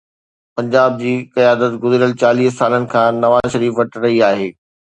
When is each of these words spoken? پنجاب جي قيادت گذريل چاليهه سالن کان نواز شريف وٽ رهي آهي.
پنجاب 0.59 0.95
جي 1.01 1.11
قيادت 1.35 1.75
گذريل 1.85 2.17
چاليهه 2.23 2.55
سالن 2.57 2.89
کان 2.97 3.23
نواز 3.27 3.53
شريف 3.57 3.79
وٽ 3.83 4.03
رهي 4.03 4.21
آهي. 4.33 4.53